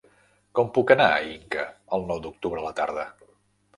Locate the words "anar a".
0.95-1.21